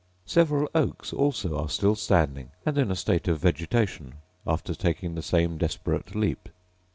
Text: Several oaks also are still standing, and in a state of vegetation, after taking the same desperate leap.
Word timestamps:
Several 0.25 0.67
oaks 0.73 1.13
also 1.13 1.55
are 1.59 1.69
still 1.69 1.93
standing, 1.93 2.49
and 2.65 2.75
in 2.75 2.89
a 2.89 2.95
state 2.95 3.27
of 3.27 3.37
vegetation, 3.37 4.15
after 4.47 4.73
taking 4.73 5.13
the 5.13 5.21
same 5.21 5.59
desperate 5.59 6.15
leap. 6.15 6.49